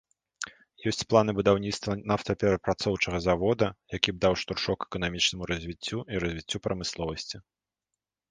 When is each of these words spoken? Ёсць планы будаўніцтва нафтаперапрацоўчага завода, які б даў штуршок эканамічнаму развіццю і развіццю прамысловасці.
Ёсць 0.91 1.01
планы 1.13 1.31
будаўніцтва 1.39 1.91
нафтаперапрацоўчага 2.11 3.17
завода, 3.27 3.67
які 3.97 4.09
б 4.15 4.21
даў 4.25 4.33
штуршок 4.43 4.79
эканамічнаму 4.87 5.43
развіццю 5.51 5.97
і 6.15 6.23
развіццю 6.23 6.57
прамысловасці. 6.69 7.37